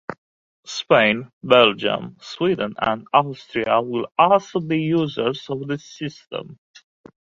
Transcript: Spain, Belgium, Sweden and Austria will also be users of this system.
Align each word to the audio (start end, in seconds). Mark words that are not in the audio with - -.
Spain, 0.65 1.29
Belgium, 1.43 2.17
Sweden 2.19 2.73
and 2.79 3.05
Austria 3.13 3.81
will 3.83 4.07
also 4.17 4.59
be 4.59 4.79
users 4.81 5.45
of 5.47 5.67
this 5.67 5.85
system. 5.85 6.57